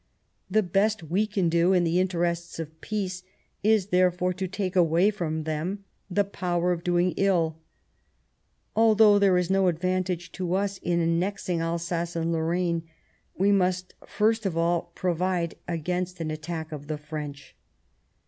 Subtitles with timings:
[0.49, 3.21] The best we can do in the interests of peace
[3.61, 7.59] is, therefore, to take away from them the power of doing ill...,
[8.75, 12.81] Although there is no advantage to us in annexing Alsace and Lorraine,
[13.37, 17.55] we must first of all provide against an attack of the French."